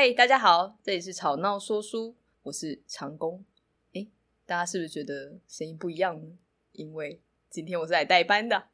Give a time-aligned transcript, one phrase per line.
[0.00, 2.14] 嗨，大家好，这里是吵闹说书，
[2.44, 3.44] 我是长工。
[3.92, 4.06] 哎，
[4.46, 6.38] 大家是不是觉得声音不一样呢？
[6.70, 7.20] 因为
[7.50, 8.68] 今天我是来代班的。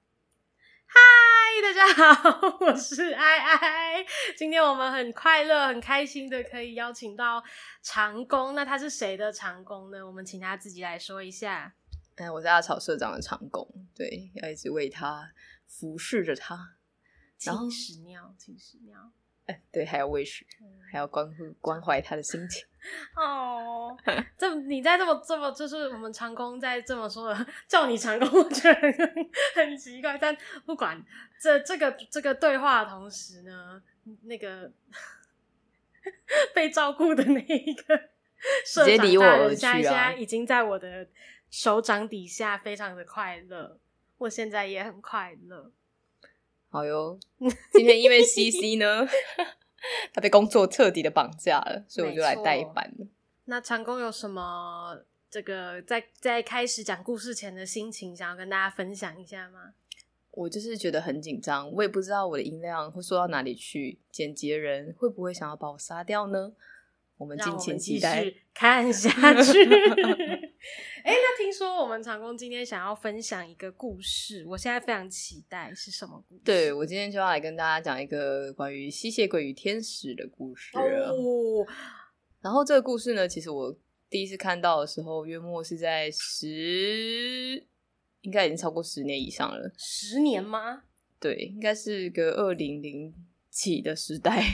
[0.84, 1.00] 嗨，
[1.62, 4.04] 大家好， 我是艾艾。
[4.36, 7.42] 今天我们很快乐、很开心的可以邀请到
[7.80, 8.54] 长工。
[8.54, 10.06] 那他是谁的长工呢？
[10.06, 11.74] 我们请他自己来说一下。
[12.16, 15.32] 哎，我是阿草社长的长工，对，要一直为他
[15.66, 16.76] 服侍着他，
[17.40, 19.10] 然后屎尿，请屎尿。
[19.46, 20.44] 哎， 对，还要喂食，
[20.90, 22.64] 还要关护关怀他的心情。
[23.16, 23.96] 哦，
[24.36, 30.18] 这你在这么这么，就是我们长工在这么说的，叫你长工，我觉得很，很奇怪。
[30.18, 30.36] 但
[30.66, 31.02] 不管
[31.40, 33.82] 这这个这个对话的同时呢，
[34.24, 34.70] 那个
[36.54, 37.96] 被照顾的那一个
[38.66, 41.08] 社长大人，现在现在已经在我的
[41.50, 43.78] 手掌底下，非常的快乐。
[44.18, 45.72] 我现在也很快乐。
[46.74, 47.16] 好哟，
[47.72, 49.06] 今天因为 CC 呢，
[50.12, 53.06] 他被工作彻底的绑架了，所以我就来代班了。
[53.44, 54.98] 那长工有什么
[55.30, 59.74] 这个在在开始讲故事前的心情，想要跟大家分享一下吗？
[60.32, 66.54] 我就是觉得很紧张，我也不知道我的音量会说到哪里去，剪辑人会不会想要把我杀掉呢？
[67.24, 68.22] 我们敬请期待，
[68.52, 69.08] 看下
[69.42, 69.64] 去。
[71.02, 76.42] 哎、欸，那听说我们长工今天想要分享一个故事，我现在非常期待是什么故事？
[76.44, 80.76] 对，我今天就要来跟大家讲一个关于吸血鬼与天使的故事。
[80.76, 81.66] 哦，
[82.42, 83.74] 然后这个故事呢，其实我
[84.10, 87.66] 第一次看到的时候，约莫是在十，
[88.20, 89.72] 应该已经超过十年以上了。
[89.78, 90.82] 十年吗？
[91.18, 93.14] 对，应该是个二零零
[93.48, 94.44] 几的时代。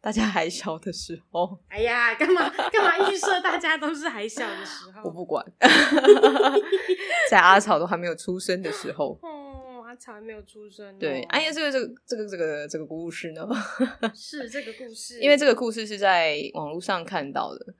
[0.00, 5.02] 大家还小的时候， 哎呀，干嘛干嘛预设大家都是还小的时候？
[5.04, 5.44] 我不管，
[7.30, 13.48] 在阿草都还没有出生的时候，哦，阿草还没有出生，对，哎呀，这个这个这个这个这个故事呢，
[14.14, 17.74] 是这个故事，因为这个故事是在网络上看到的，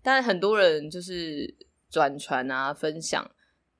[0.00, 1.52] 但是很多人就是
[1.90, 3.28] 转传啊分享，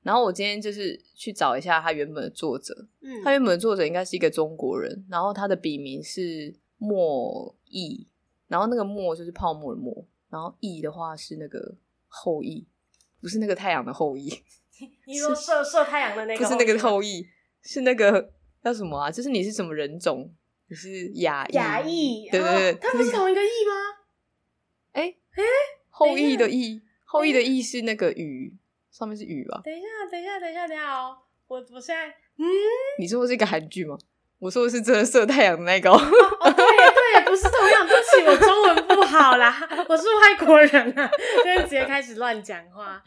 [0.03, 6.53] 然后我今天就是去找一下他原本的作者，嗯，他原本的作者应该是一个中国人，然后他的笔名是。
[6.85, 8.07] 墨翳，
[8.49, 11.75] 然后那个墨就是泡沫的墨，然后翳的话是那个
[12.07, 12.67] 后羿，
[13.21, 14.45] 不是那个太阳的后羿。
[15.07, 16.45] 你说射射太阳的那个？
[16.45, 17.27] 不是那个后羿，
[17.63, 19.11] 是那个叫什么啊？
[19.11, 20.35] 就是你是什么人种？
[20.67, 22.29] 你是亚亚裔？
[22.31, 23.73] 对对对，哦、他不是同一个羿吗？
[24.93, 25.43] 哎哎，
[25.91, 28.57] 后羿的羿，后羿的羿是那个羽，
[28.91, 29.61] 上面是羽吧？
[29.65, 32.45] 等一下，等一下，等一下，等一下哦，我我现在嗯，
[32.99, 33.97] 你说的是一个韩剧吗？
[34.39, 37.87] 我说的是真的射太阳的那个哦，哦，对对，不是同样。
[37.87, 39.57] 对不起，我中文不好啦，
[39.89, 41.11] 我是外国人啊，
[41.43, 43.03] 所以直接开始乱讲话。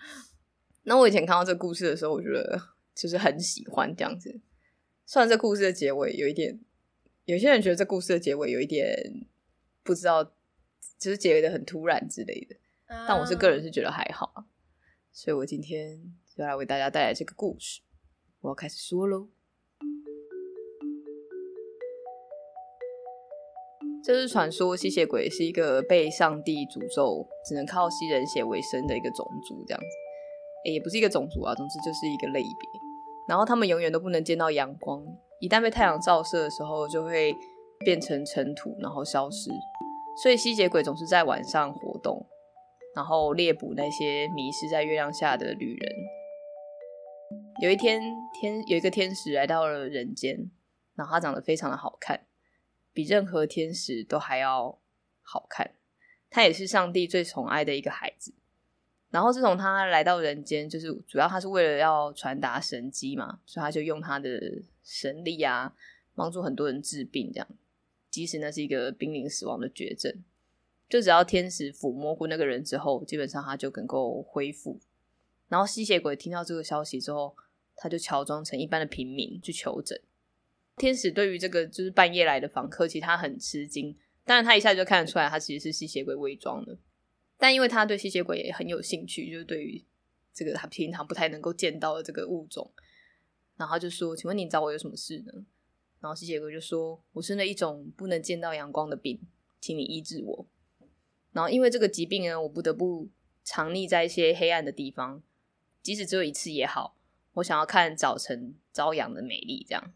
[0.83, 2.59] 那我以前看到这个故事的时候，我觉得
[2.95, 4.39] 就是很喜欢这样子。
[5.05, 6.59] 虽然这故事的结尾有一点，
[7.25, 9.27] 有些人觉得这故事的结尾有一点
[9.83, 10.23] 不知道，
[10.97, 12.55] 就是结尾的很突然之类的，
[13.07, 14.45] 但我是个人是觉得还好，
[15.11, 16.01] 所以我今天
[16.35, 17.81] 就来为大家带来这个故事。
[18.39, 19.27] 我要开始说喽。
[24.03, 32.81] 这是传说，吸血鬼是一个被上帝诅咒，只能靠吸人血为生的一个种族，这样子，也不是一个种族啊，总之就是一个类别。
[33.28, 35.03] 然后他们永远都不能见到阳光，
[35.41, 37.35] 一旦被太阳照射的时候，就会
[37.80, 39.50] 变成尘土，然后消失。
[40.24, 42.25] 所以吸血鬼总是在晚上活动，
[42.96, 45.96] 然后猎捕那些迷失在月亮下的旅人。
[47.62, 48.02] 有一天，
[48.40, 50.50] 天有一个天使来到了人间，
[50.96, 52.26] 然后他长得非常的好看。
[52.97, 54.75] 比任何天使都还要
[55.22, 55.75] 好看，
[56.31, 58.34] 他也是上帝最宠爱的一个孩子。
[59.12, 65.75] 然后自从他来到人间，就是主要他是为了要传达神迹嘛，所以他就用他的神力啊，
[66.16, 67.31] 帮助很多人治病。
[67.31, 67.47] 这样，
[68.09, 70.12] 即使那是一个濒临死亡的绝症，
[70.90, 74.79] 就只要天使抚摸过那个人之后，基本上他就能够恢复。
[75.50, 77.35] 然后吸血鬼听到这个消息之后，
[77.75, 80.02] 他就乔装成一般的平民去求诊。
[80.77, 83.97] 天使对于这个就是半夜来的访客，其实他很吃惊。
[84.23, 86.78] 当然，他一下就看得出来，他其实是吸血鬼伪装的。
[87.37, 89.84] 但因为他对吸血鬼也很有兴趣，就是对于
[90.34, 92.72] 这个他平常不太能够见到的这个物种，
[93.55, 95.46] 然后就说：“请问你找我有什么事呢？”
[95.99, 99.19] 然后吸血鬼就说：“我生了一种不能见到阳光的病，
[99.59, 100.47] 请你医治我。”
[101.34, 103.09] 然后因为这个疾病呢，我不得不
[103.43, 105.23] 藏匿在一些黑暗的地方，
[105.81, 106.97] 即使只有一次也好。
[107.34, 109.93] 我想要看早晨朝阳的美丽，这样。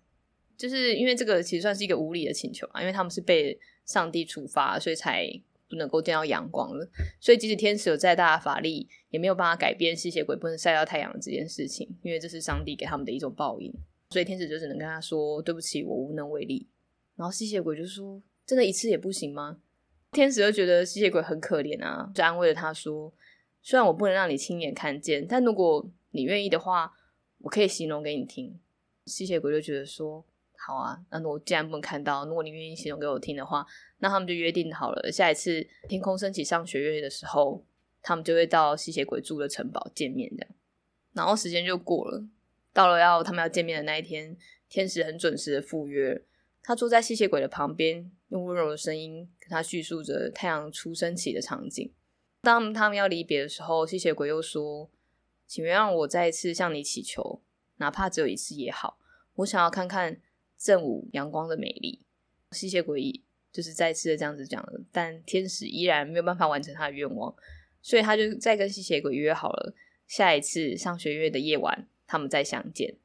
[0.61, 5.27] 就是因为这个其实算是一个无理的请求啊，因为他们是被上帝处罚，所以才
[5.67, 6.87] 不能够见到阳光了。
[7.19, 13.73] 所以即使天使有再大的法力，也没有办法改变吸血鬼不能晒到太阳这件事情，因为这是上帝给他们的一种报应。
[14.11, 16.67] 所以天使就只能跟他说：“对不起，我无能为力。”
[17.17, 19.57] 然后吸血鬼就说：“真的一次也不行吗？”
[20.13, 23.11] 天使就觉得吸血鬼很可怜啊，就安慰了他说
[23.63, 26.93] ：“虽然我不能让你亲眼看见，但如果你愿意的话，
[27.39, 28.59] 我可以形容给你听。”
[29.07, 30.23] 吸血鬼就觉得说
[30.63, 33.65] ：“好啊，那我既然不能看到，如果你愿意形容给我听的话，
[33.97, 37.65] 那他们就约定好了，下一次天空升起上学月的时候，
[38.03, 40.29] 他们就会到吸血鬼住的城堡见面。
[40.37, 40.49] 这样，
[41.13, 42.23] 然后时间就过了，
[42.71, 44.37] 到了要他们要见面的那一天，
[44.69, 46.21] 天使很准时的赴约。
[46.61, 51.91] 他坐在吸血鬼的旁边，用温柔的声音跟他叙述着太阳初升起的场景。
[52.43, 54.87] 当他们要离别的时候，吸血鬼又说
[55.47, 57.41] ：“请原谅我再一次向你祈求，
[57.77, 58.99] 哪怕只有一次也好。
[59.37, 60.21] 我想要看看
[60.61, 62.01] 正午阳光的美丽。”
[62.51, 63.21] 吸血鬼
[63.51, 67.33] 就是再次的这样子讲了，但天使依然没有办法完成他的愿望，
[67.81, 69.73] 所以他就再跟吸血鬼约好了
[70.07, 72.95] 下一次上弦月的夜晚，他们再相见。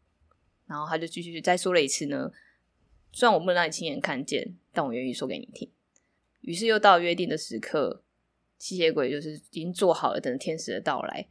[0.66, 2.32] 然后他就继续再说了一次呢。
[3.12, 5.70] 虽然我不能让你亲眼看见，但我愿意说给你听。
[6.40, 8.02] 于是又到约定的时刻，
[8.58, 11.28] 吸血鬼就是已经做好了，等着天使的到来。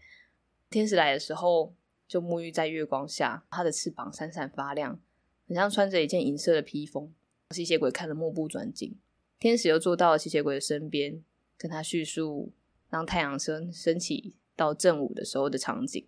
[0.69, 1.75] 天使来的时候，
[2.07, 4.99] 就沐浴在月光下，他的翅膀闪闪发亮，
[5.47, 7.13] 很像穿着一件银色的披风。
[7.51, 8.97] 吸血鬼看得目不转睛。
[9.39, 11.23] 天使又坐到了吸血鬼的身边，
[11.57, 12.51] 跟他叙述
[12.89, 16.07] 当太阳升升起到正午的时候的场景。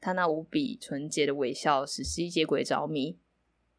[0.00, 3.18] 他那无比纯洁的微笑使吸血鬼着迷。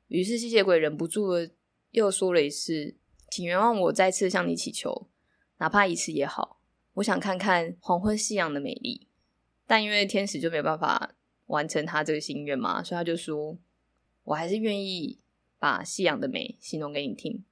[0.07, 1.49] 于是吸血鬼忍不住了，
[1.91, 2.95] 又说了一次
[3.29, 5.09] ：“请原谅我再次向你祈求，
[5.57, 6.61] 哪怕一次也好。
[6.93, 9.07] 我想看看黄昏夕阳的美丽。”
[9.67, 11.13] 但因为天使就没办法
[11.47, 13.57] 完成他这个心愿嘛，所以他就说
[14.27, 15.19] ：“我还是愿意
[15.57, 17.43] 把夕阳的美形容给你听。”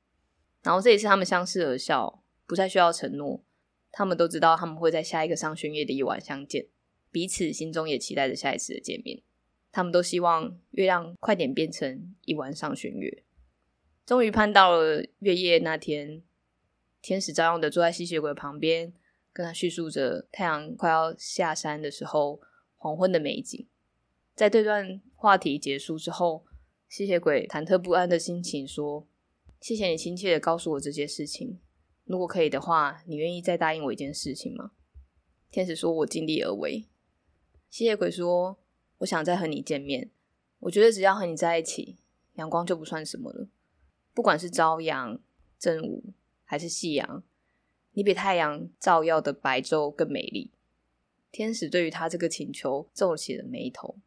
[0.63, 3.44] 然后这一次他们相视而笑，不再需要承诺。
[3.92, 6.68] 他们都知道他们会在下一个上弦月的一晚相见，
[7.12, 9.22] 彼此心中也期待着下一次的见面。
[9.72, 13.24] 他们都希望月亮快点变成一晚上弦月。
[14.06, 16.22] 终于盼到了月夜那天，
[17.01, 18.94] 天使照样的坐在吸血鬼旁边，
[19.31, 22.42] 跟他叙述着太阳快要下山的时候
[22.75, 23.68] 黄昏的美景。
[24.33, 26.45] 在这段话题结束之后，
[26.88, 29.08] 吸血鬼忐忑不安的心情说
[29.62, 31.60] ：“谢谢你亲切的告诉我这些事情。
[32.06, 34.72] 如果可以的话，你愿意再答应我一件事情吗？”
[35.52, 36.88] 天使说：“我尽力而为。”
[37.70, 38.60] 吸血鬼说。
[39.00, 40.10] 我想再和你见面。
[40.60, 41.98] 我觉得只要和你在一起，
[42.36, 43.50] 阳光就不算什么了。
[44.14, 45.20] 不管是朝阳、
[45.60, 46.14] 正午
[46.46, 47.22] 还是夕阳，
[47.92, 50.54] 你比太阳照耀的白昼更美丽。
[51.30, 53.98] 天使对于他这个请求皱起了眉头。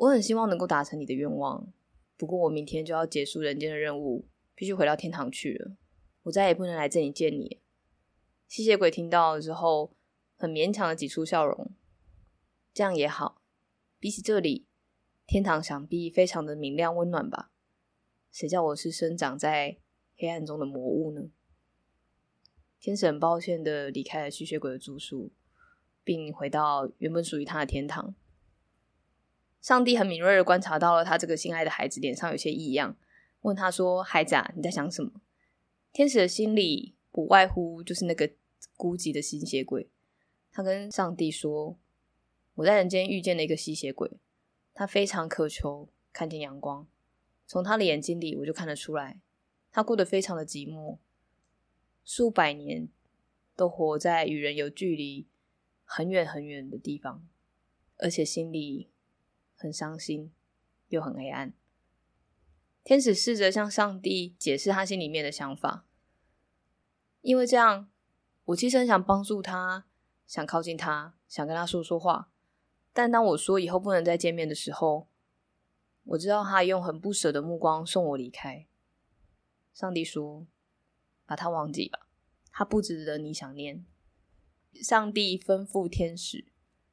[0.00, 1.70] 我很希望能够达成你的愿望，
[2.16, 5.76] 不过我明天就要结束人间的任务，必须回到天堂去了。
[6.22, 7.60] 我再也不能来这里见你。
[8.48, 9.94] 吸血鬼听到了之后，
[10.38, 11.70] 很勉强的挤出笑容。
[12.72, 13.42] 这样也好。
[13.98, 14.66] 比起这里，
[15.26, 17.52] 天堂想必非常的明亮温暖吧？
[18.32, 19.76] 谁叫我是生长在
[20.16, 21.30] 黑暗中的魔物呢？
[22.80, 25.30] 天使很抱歉的离开了吸血鬼的住宿，
[26.02, 28.14] 并回到原本属于他的天堂。
[29.60, 32.96] 上帝很敏锐的观察到了他这个心爱的孩子脸上有些异样，
[33.42, 35.20] 问他说：“孩子啊，你在想什么？”
[35.92, 38.30] 天使的心里不外乎就是那个
[38.76, 39.88] 孤寂的吸血鬼。
[40.50, 41.78] 他跟上帝说。
[42.56, 44.10] 我在人间遇见了一个吸血鬼，
[44.74, 46.86] 他非常渴求看见阳光。
[47.46, 49.20] 从他的眼睛里，我就看得出来，
[49.72, 50.98] 他过得非常的寂寞，
[52.04, 52.88] 数百年
[53.56, 55.26] 都活在与人有距离、
[55.84, 57.26] 很远很远的地方，
[57.96, 58.90] 而且心里
[59.60, 60.32] 很伤心，
[60.88, 61.52] 又很黑暗。
[62.82, 65.84] 天使试着向上帝解释他心里面的想法，
[67.20, 67.90] 因为这样，
[68.46, 69.84] 我其实很想帮助他，
[70.26, 72.30] 想靠近他，想跟他说说话。
[72.94, 75.08] 但当我说以后不能再见面的时候，
[76.04, 78.66] 我知道他用很不舍的目光送我离开。
[79.74, 80.46] 上帝说
[81.26, 82.08] ：“把他忘记吧，
[82.50, 83.84] 他不值得你想念。”
[84.82, 86.46] 上帝吩咐天使，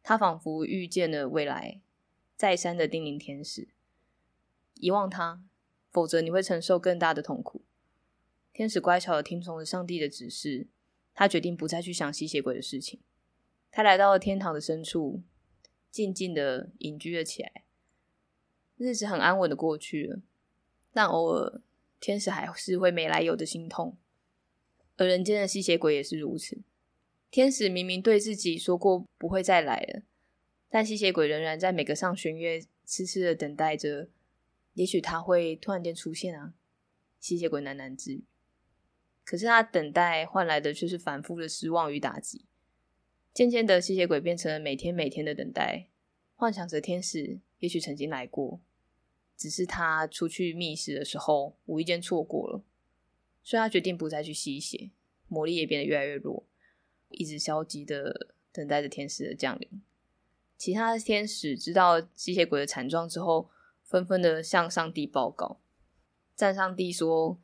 [0.03, 1.81] 他仿佛预见了未来，
[2.37, 3.67] 再三的叮咛天使
[4.79, 5.43] ：“遗忘他，
[5.91, 7.63] 否则你会承受更大的痛苦。”
[8.53, 10.67] 天使乖巧的听从了上帝的指示，
[11.13, 13.01] 他决定不再去想吸血鬼的事情。
[13.69, 15.23] 他来到了天堂的深处。
[15.89, 17.63] 静静的隐居了起来，
[18.75, 20.19] 日子很安稳的过去了。
[20.93, 21.61] 但偶尔，
[21.99, 23.97] 天使还是会没来由的心痛，
[24.97, 26.61] 而人间的吸血鬼也是如此。
[27.31, 30.03] 天使明明对自己说过不会再来了，
[30.69, 34.09] 但吸血鬼仍然在每个上弦月痴痴的等待着，
[34.73, 36.53] 也许他会突然间出现啊！
[37.19, 38.23] 吸血鬼喃喃自语。
[39.23, 42.45] 可是他等待换来的却是反复的失望与打击。
[43.33, 45.87] 渐渐的，吸血鬼变成了每天每天的等待，
[46.35, 48.59] 幻想着天使也许曾经来过，
[49.35, 52.63] 只是他出去觅食的时候无意间错过了，
[53.43, 54.91] 所以他决定不再去吸血。
[55.27, 56.45] 魔力也变得越来越弱，
[57.09, 59.81] 一直消极的等待着天使的降临。
[60.57, 63.49] 其他的天使知道吸血鬼的惨状之后，
[63.83, 65.61] 纷纷的向上帝报告。
[66.35, 67.39] 战上帝说：“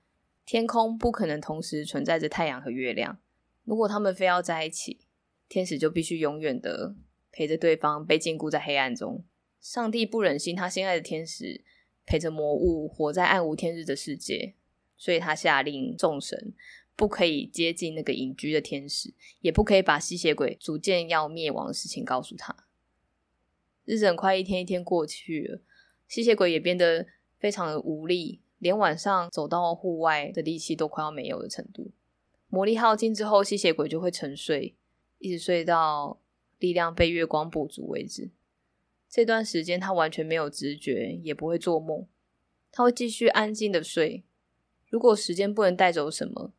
[0.46, 3.20] 天空不可能同时存在着太阳和月亮，
[3.64, 5.02] 如果他们非要在一起，
[5.48, 6.96] 天使就必须永远的
[7.32, 9.24] 陪着对方，被禁锢在黑暗中。
[9.62, 11.64] 上帝不忍心他心爱的天使
[12.06, 14.56] 陪着魔物活在暗无天日的世界，
[14.98, 16.54] 所以他下令众神
[16.96, 22.63] 不可以接近那个隐居的天使，也不可以把吸血鬼逐渐要灭亡的事情告诉他。
[23.86, 25.62] 日子很快一天一天过去了，
[26.08, 31.92] 吸血鬼也变得非常的无力。”连晚上走到户外的力气都快要没有的程度，
[32.48, 34.74] 魔力耗尽之后，吸血鬼就会沉睡，
[35.20, 36.22] 一直睡到
[36.60, 38.32] 力量被月光补足为止。
[39.10, 42.08] 这段时间，他完全没有知觉，也不会做梦，
[42.72, 44.24] 他会继续安静的睡。
[44.88, 46.54] 如果时间不能带走什么，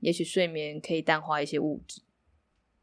[0.00, 2.02] 也许睡眠可以淡化一些物质。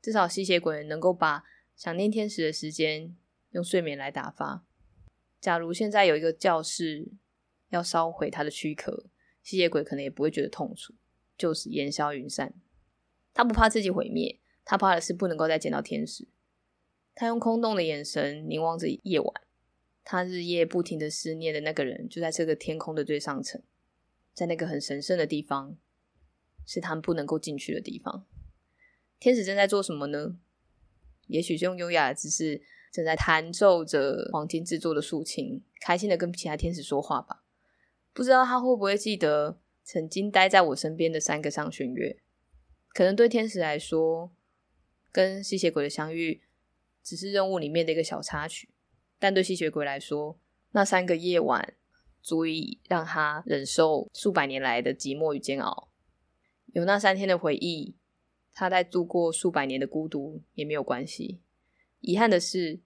[0.01, 1.43] 至少吸血鬼能够把
[1.75, 3.15] 想念天使的时间
[3.57, 4.65] 用睡眠来打发。
[5.41, 7.11] 假如现在有一个教室。
[7.69, 9.07] 要烧毁他的躯壳，
[9.43, 10.93] 吸血鬼可能也不会觉得痛楚，
[11.37, 12.53] 就是烟消云散。
[13.33, 16.29] 他不怕自己毁灭，他怕的是不能够再见到天使。
[17.13, 19.41] 他用空洞的眼神凝望着夜晚，
[20.05, 23.61] 他日夜不停的思念的那个人，就在这个天空的最上层，
[24.33, 25.75] 在那个很神圣的地方，
[26.65, 28.25] 是他们不能够进去的地方。
[29.19, 30.39] 天使正在做什么呢？
[31.27, 37.43] 也许是用优雅的姿势，正在弹奏着黄金制作的竖琴，开心的跟其他天使说话吧。
[38.13, 42.17] 不知道他会不会记得曾经待在我身边的三个上弦月？
[42.89, 44.31] 可能对天使来说，
[45.11, 46.41] 跟吸血鬼的相遇
[47.03, 48.69] 只是任务里面的一个小插曲，
[49.19, 50.39] 但对吸血鬼来说，
[50.71, 51.75] 那三个夜晚
[52.23, 55.89] 足以让他忍受数百年来的寂寞与煎熬。
[56.73, 57.95] 有那三天的回忆，
[58.53, 61.39] 他在度过数百年的孤独也没有关系。
[62.07, 62.79] 遗憾的是，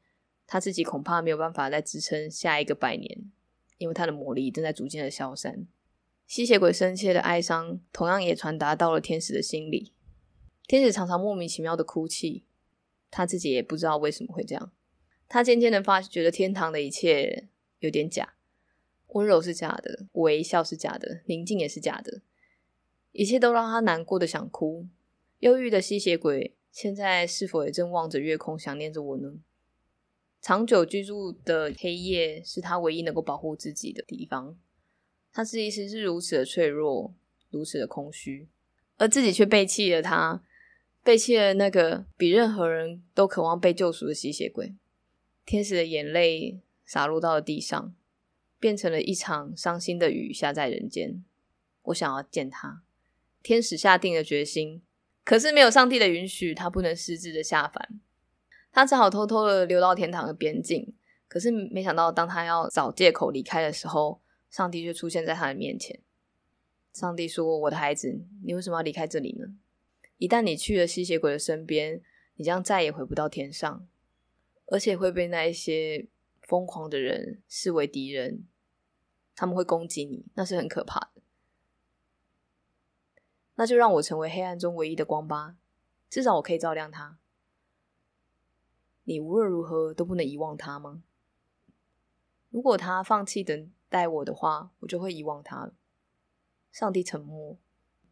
[0.47, 3.31] 他自己恐怕没有办法再支撑下一个百年。
[3.77, 5.65] 因为他的魔力正在逐渐的消散，
[6.27, 9.91] 吸血鬼深切的哀伤同样也传达到了天使的心里。
[10.67, 12.45] 天使常常莫名其妙的哭泣，
[13.09, 14.71] 他自己也不知道为什么会这样。
[15.27, 17.49] 他渐渐的发觉得天堂的一切
[17.79, 18.35] 有点假，
[19.07, 22.21] 温柔是假的，微笑是假的，宁静也是假的，
[23.13, 24.87] 一切都让他难过的想哭。
[25.39, 29.33] 忧郁的吸血鬼现在是否也正望着月空想念着我呢？
[30.41, 34.57] 长久居住的黑夜是他唯一能够保护自己的地方。
[35.31, 37.13] 他自己是是如此的脆弱，
[37.49, 38.47] 如此的空虚，
[38.97, 40.43] 而自己却背弃了他，
[41.03, 44.73] 背弃了那个比任何人都渴望被救赎的吸血鬼。
[45.45, 47.95] 天使的眼泪洒落到了地上，
[48.59, 51.23] 变成了一场伤心的雨下在人间。
[51.83, 52.83] 我想要见他。
[53.43, 54.81] 天使下定了决心，
[55.23, 57.99] 可是没有上帝的允许，他不能私自的下凡。
[58.71, 60.93] 他只好偷偷的溜到天堂的边境，
[61.27, 65.99] 可是没想到，当他要找借口离开的时候，上帝却出现在他的面前。
[66.93, 69.47] 上帝说：“我的孩子，你为什么要离开这里呢？
[70.17, 72.01] 一旦你去了吸血鬼的身边，
[72.35, 73.87] 你将再也回不到天上，
[74.67, 76.07] 而且会被那一些
[76.41, 78.45] 疯狂的人视为敌人，
[79.35, 81.10] 他们会攻击你，那是很可怕的。
[83.61, 85.55] 那就让我成为黑暗中唯一的光吧，
[86.09, 87.19] 至少我可以照亮他。”
[89.05, 91.03] 你无论如何都不能遗忘他吗？
[92.49, 95.75] 如果他放弃等待我的话，我就会遗忘他了。
[96.71, 97.59] 上帝沉默，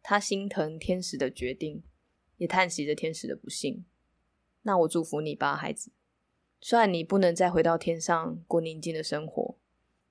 [0.04, 1.82] 他心疼天使的决定，
[2.36, 3.84] 也叹息着天使的不幸。
[4.62, 5.90] 那我祝福你吧，孩子。
[6.60, 9.56] 虽然你不能再回到天上过宁静的生活，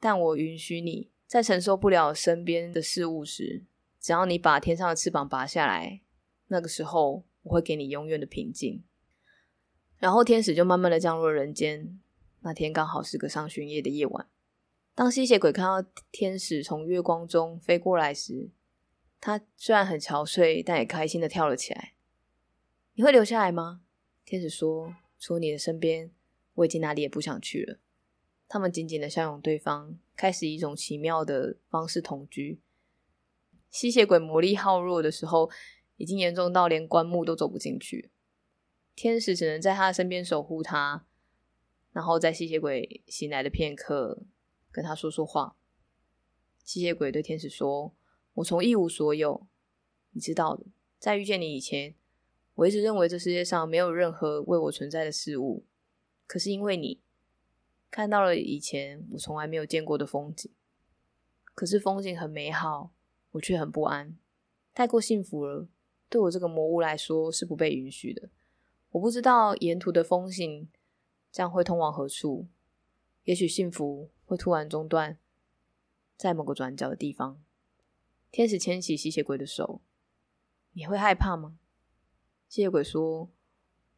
[0.02, 3.64] 但我允许你在承受不了身边的事物时，
[4.00, 6.02] 只要你把天上的翅膀拔下来，
[6.48, 8.84] 那个时候我会给你永远的平静。
[9.98, 12.00] 然后天使就慢慢的降落人间。
[12.42, 14.28] 那天刚好是个上弦夜的夜晚。
[14.96, 18.50] 当吸血鬼看到天使从月光中飞过来时，
[19.20, 21.94] 他虽然很憔悴，但也开心的跳了起来。
[22.94, 23.82] 你会留下来吗？
[24.24, 26.12] 天使说：“除了你的身边，
[26.56, 27.80] 我已经哪里也不想去了。”
[28.48, 32.62] 他们紧紧的相拥对方，开始以一种奇妙的方式同居。
[33.70, 35.50] 吸血鬼魔力耗弱的时候，
[35.98, 38.12] 已经严重到连棺木都走不进去。
[38.96, 41.06] 天使只能在他身边守护他，
[41.92, 44.24] 然后在吸血鬼醒来的片刻
[44.72, 45.56] 跟他说说话。
[46.64, 47.96] 吸血鬼对天使说
[48.36, 49.48] ：“我从一无所有，
[50.12, 50.66] 你知道的，
[51.00, 51.96] 在遇见你以前，
[52.56, 55.66] 我一直认为这世界上没有任何为我存在的事物。
[56.28, 57.02] 可是因为你，
[57.90, 60.52] 看到了以前我从来没有见过的风景。
[61.56, 62.94] 可是风景很美好，
[63.32, 64.18] 我却很不安，
[64.74, 65.68] 太过幸福了，
[66.10, 68.30] 对我这个魔物来说是不被允许的。
[68.92, 70.68] 我不知道沿途的风行
[71.32, 72.48] 将会通往何处，
[73.26, 75.18] 也许幸福会突然中断
[76.18, 77.40] 在某个转角的地方。
[78.32, 79.82] 天使牵起吸血鬼的手，
[80.74, 81.60] 你会害怕吗？
[82.48, 83.30] 吸血鬼说：“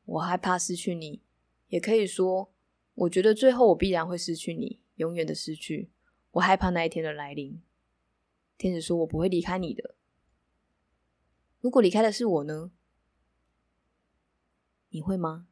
[0.04, 1.22] 我害怕失去你，
[1.70, 2.52] 也可以说，
[2.96, 5.90] 我觉得最后我必然会失去你，永远的失去。
[6.32, 7.62] 我害怕那一天的来临。”
[8.62, 9.96] 天使说：“我不会离开你的。
[11.62, 12.72] 如果离开的是我呢？”
[14.90, 15.48] 你会吗？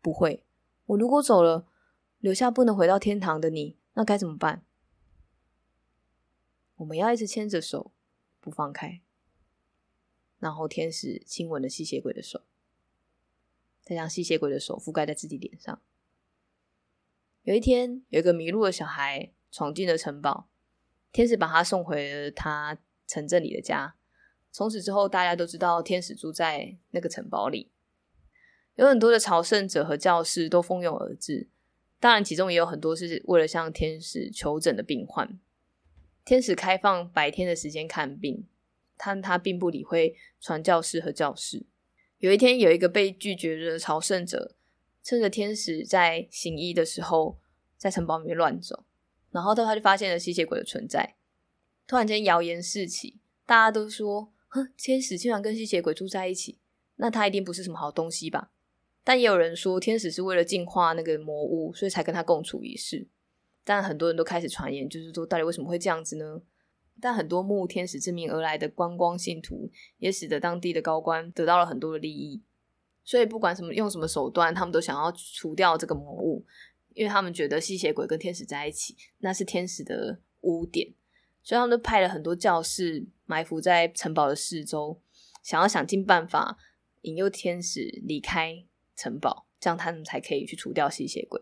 [0.00, 0.46] 不会。
[0.86, 1.68] 我如果走了，
[2.18, 4.64] 留下不能回到天堂的你，那该怎么办？
[6.76, 7.92] 我们要一直牵着手，
[8.40, 9.02] 不放开。
[10.38, 12.44] 然后天使亲吻了吸血鬼的手，
[13.82, 15.82] 再将吸血鬼的手覆盖在自己脸上。
[17.42, 20.48] 有一天，有一个迷路的小孩闯进了城堡，
[21.16, 23.94] 天使把他送回了他城镇里的家。
[24.52, 27.72] 从此之后，大家都知道天使住在那个城堡里，
[28.74, 31.48] 有很多的朝圣者和教士都蜂拥而至。
[31.98, 35.40] 当然，其中也有很多是为了向天使求诊的病患。
[36.22, 38.46] 天使开放白天的时间看病，
[38.98, 41.64] 但他并不理会传教士和教士。
[42.18, 44.54] 有一天，有一个被拒绝的朝圣者，
[45.02, 47.38] 趁着天使在行医的时候，
[47.78, 48.84] 在城堡里面乱走，
[49.36, 51.14] 然后他就发现了吸血鬼的存在。
[51.86, 54.32] 突然间，谣言四起，大家都说。
[54.48, 56.58] 哼，天使竟然跟吸血鬼住在一起，
[56.94, 58.50] 那他一定不是什么好东西吧？
[59.04, 63.06] 但也有人说，天使是为了净化那个魔物，所以才跟他共处一室。
[63.62, 66.40] 但很多人都开始传言，就是说，到底为什么会这样子呢？
[66.98, 72.40] 但很多慕天使之名而来的观光信徒，也使得当地的高官得到了很多的利益。
[73.04, 76.44] 所以不管什么用什么手段，他们都想要除掉这个魔物，
[76.96, 80.94] 因为他们觉得吸血鬼跟天使在一起，那是天使的污点。
[81.42, 85.00] 所以他们都派了很多教士埋伏在城堡的四周，
[85.42, 86.58] 想要想尽办法
[87.02, 88.64] 引诱天使离开
[88.96, 91.40] 城堡，这样他们才可以去除掉吸血鬼。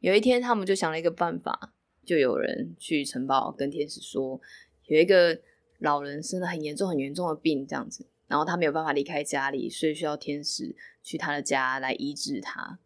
[0.00, 4.40] 有一天，他们就想了一个办法，就有人去城堡跟天使说，
[4.86, 5.40] 有一个
[5.78, 12.80] 老人生了很严重、很严重的病，这样子，然后他没有办法离开家里，所以需要天使去他的家来医治他。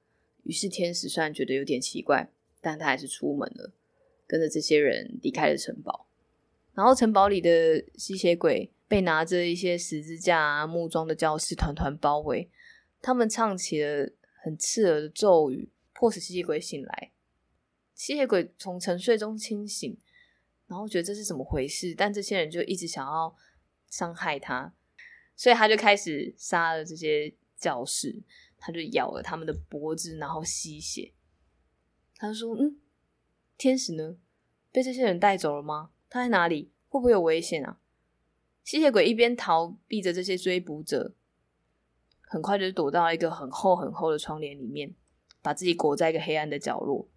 [0.47, 2.31] 于是天使虽然觉得有点奇怪，
[2.61, 3.73] 但他还是出门了，
[4.27, 6.07] 跟着这些人离开了城堡。
[6.73, 12.49] 然后城堡里的吸血鬼被拿着一些十字架、木桩的教士团团包围，
[13.03, 17.11] 他们唱起了很刺耳的咒语，迫使吸血鬼醒来。
[17.95, 19.99] 吸血鬼从沉睡中清醒，
[20.67, 23.35] 然后觉得这是怎么回事，但这些人就一直想要
[23.89, 24.75] 伤害他，
[25.35, 28.23] 所以他就开始杀了这些教士，
[28.59, 31.13] 他就咬了他们的脖子，然后吸血。
[32.17, 32.81] 他说：“嗯，
[33.59, 34.17] 天使呢？
[34.73, 36.71] 被这些人带走了吗？”他在哪里？
[36.89, 37.79] 会不会有危险啊？
[38.65, 41.15] 吸血鬼一边逃避着这些追捕者，
[42.23, 44.95] 很快就躲到一个很厚很厚的窗帘里面，
[45.43, 47.09] 把自己裹在一个黑暗的角落。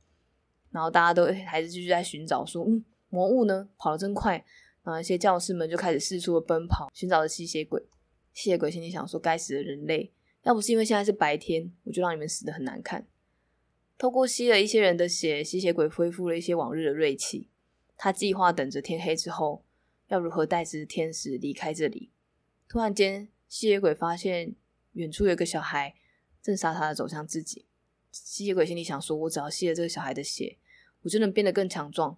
[0.72, 3.70] 然后大家都还是继续在寻找，说：“嗯，魔物呢？
[3.78, 4.46] 跑得真快！”
[4.84, 7.88] 然后一些教士们就开始四处的奔跑，寻找着吸血鬼。
[8.34, 10.14] 吸血鬼心里想说：“该死的人类！
[10.44, 13.08] 要不是因为现在是白天，我就让你们死的很难看。”
[13.98, 17.50] 透过吸了一些人的血，吸血鬼恢复了一些往日的锐气。
[17.98, 19.66] 他计划等着天黑之后，
[20.08, 22.12] 要如何带着天使离开这里。
[22.70, 24.56] 突然间，吸血鬼发现
[24.94, 25.96] 远处有个小孩
[26.42, 27.66] 正傻傻的走向自己。
[28.12, 30.58] 吸血鬼心里想说：“我只要吸了这个小孩的血，
[31.02, 32.18] 我就能变得更强壮。”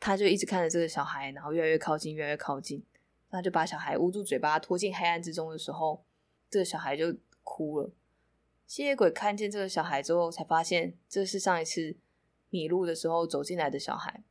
[0.00, 2.84] 他就一直看着这个小孩，然后越来越靠近，越来越靠近。
[3.30, 6.04] 他就把小孩捂住嘴巴，拖进黑暗之中的时候，
[6.50, 7.90] 这个小孩就哭了。
[8.66, 11.96] 吸血鬼看见这个小孩之后，才发现这是上一次
[12.48, 14.22] 迷路的时候走进来的小孩。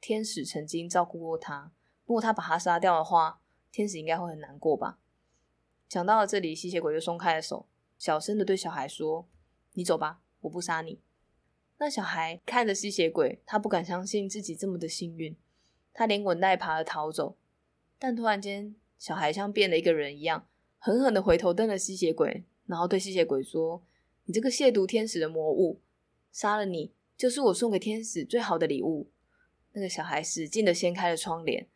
[0.00, 1.72] 天使曾经照顾过他，
[2.06, 4.98] 如果他把他杀掉的话，天使应该会很难过吧？
[5.86, 7.66] 讲到了这里，吸血鬼就松开了手，
[7.98, 9.28] 小声的对小孩说
[9.74, 11.00] ：“你走吧，我不杀你。”
[11.76, 15.36] 那小孩看着吸血鬼，他不敢相信自己这么的幸运，
[15.92, 17.36] 他连滚带爬的逃走。
[17.98, 20.46] 但突然间，小孩像变了一个人一样，
[20.78, 23.82] 狠狠的回头瞪了吸血鬼，然后对吸血鬼说
[24.26, 25.80] ：“你这个亵渎天使的魔物，
[26.30, 29.10] 杀了你就是我送给天使最好的礼物。”
[29.72, 31.66] 那个小孩使劲的掀开了窗帘，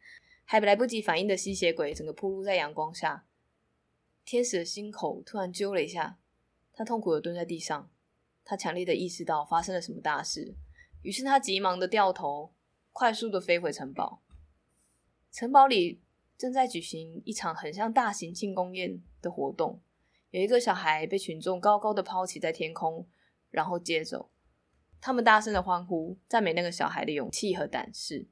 [0.44, 3.26] 还来不及反应的吸血鬼整个暴露在阳光下。
[4.24, 6.18] 天使的心口突然揪了一下，
[6.72, 7.90] 他痛苦的蹲在地上，
[8.44, 10.54] 他强烈的意识到发生了什么大事，
[11.02, 12.52] 于是他急忙的掉头，
[12.92, 14.22] 快速的飞回城堡。
[15.33, 16.00] 城堡里
[16.38, 19.80] 正在举行一场很像大型庆功宴的活动，
[20.34, 23.06] 有一个小孩被群众高高的抛起在天空，
[23.52, 24.32] 然后接走。
[25.00, 28.26] 他们大声的欢呼，赞美那个小孩的勇气和胆识。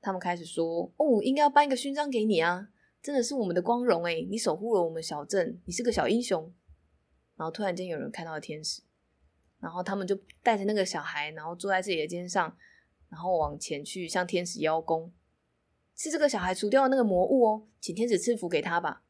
[0.00, 2.68] 他们开始说：“哦，应该要颁一个勋章给你啊！
[3.02, 4.24] 真的是我们的光荣哎！
[4.30, 6.54] 你守护了我们小镇，你是个小英雄。
[7.34, 8.80] 然后突然间有人看到了天使，
[9.58, 12.56] 然后他们就带着那个小孩，然后坐在自己的肩上，
[13.08, 15.12] 然后往前去向天使邀功。
[15.96, 19.02] 是这个小孩除掉了那个魔物哦，请天使赐福给他吧。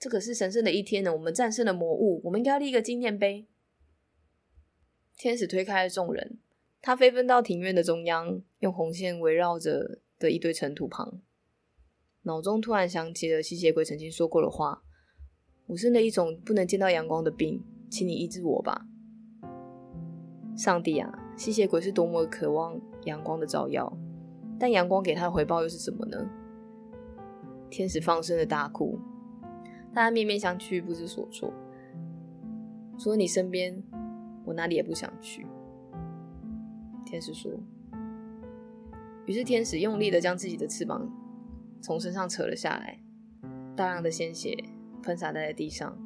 [0.00, 3.46] 这可是神圣的一天呢，我们战胜了魔物，我们应该立一个纪念碑。
[5.14, 6.38] 天使推开了众人，
[6.80, 11.20] 他飞奔到庭院的中央，用红线围绕着的一堆尘土旁，
[12.22, 14.82] 脑中突然想起了吸血鬼曾经说过的话
[15.68, 18.86] ：“我生了一种不能见到阳光的病，请你医治我吧。”
[20.56, 23.94] 上帝啊，吸血鬼是多么渴望阳光的照耀，
[24.58, 26.26] 但阳光给他的回报又是什么呢？
[27.68, 28.98] 天使放声的大哭，
[29.94, 31.52] 大家面面相觑，不知所措。
[32.98, 33.82] 除了你身边。
[34.46, 35.46] 我哪里也不想去，
[37.04, 37.52] 天使说。
[39.26, 41.08] 于是天使用力的将自己的翅膀
[41.80, 42.98] 从身上扯了下来，
[43.76, 44.56] 大量的鲜血
[45.02, 45.96] 喷洒在了地上，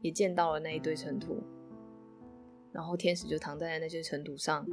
[0.00, 1.40] 也溅到了那一堆尘土。
[2.72, 4.66] 然后天使就躺在了那些尘土上，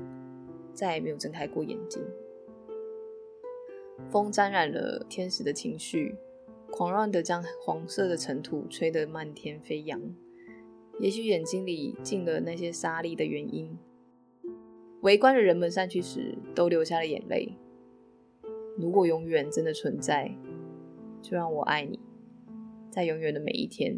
[0.73, 2.01] 再也没有睁开过眼睛。
[4.09, 6.15] 风沾染了天使的情绪，
[6.75, 10.01] 狂乱的将黄色的尘土吹得漫天飞扬。
[10.99, 13.77] 也许眼睛里进了那些沙粒的原因，
[15.01, 17.53] 围观的人们散去时都流下了眼泪。
[18.77, 20.35] 如果永远真的存在，
[21.21, 21.97] 就让我爱你，
[22.89, 23.97] 在永远的每一天；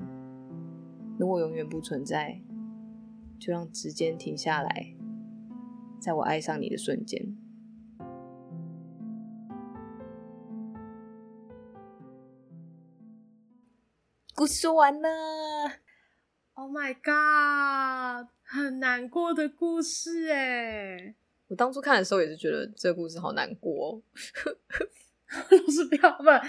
[1.18, 2.42] 如果永远不存在，
[3.40, 4.94] 就让时间停下来，
[6.00, 7.37] 在我爱上你的瞬间。
[14.48, 15.10] 说完了。
[16.54, 21.14] Oh my god，很难过的故事哎！
[21.50, 24.02] 我当初看的时候也是觉得这个故事好难过哦。
[25.30, 26.42] 老师不要吧，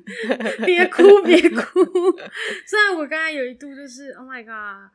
[0.64, 1.82] 别哭别哭。
[2.68, 4.92] 虽然我刚才有一度就是 Oh my god，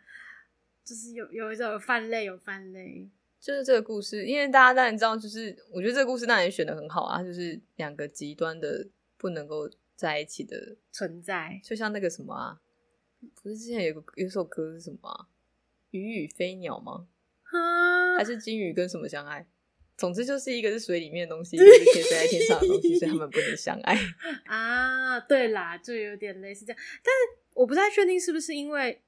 [0.86, 3.10] 就是有有一种有泛泪有泛泪。
[3.42, 8.88] 就是这个故事，因为大家当然知道，就是我觉得这个故事当然选的很好啊，就是两个极端的
[9.18, 12.60] 不能够在一起的存在，就像那个什么啊。
[13.41, 15.27] 不是之前有个有首歌是什么啊？
[15.91, 17.08] 鱼与飞鸟吗？
[17.43, 19.47] 哈还是金鱼跟什么相爱？
[19.95, 23.97] 总之就是一个是水里面的东西，一个是可以飞在天上的东西，所以他们不能相爱
[24.45, 25.19] 啊。
[25.21, 29.01] 对啦，就有点类似这样，但是我不太确定是不是因为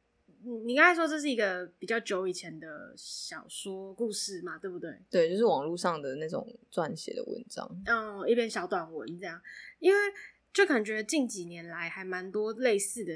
[0.65, 4.95] 你刚才说这是一个比较久以前的小说故事嘛，对不对？
[5.10, 9.41] 对，就是网络上的那种撰写的文章，嗯，一篇小短文这样，
[9.80, 9.98] 因为
[10.56, 13.13] 就感觉近几年来还蛮多类似的。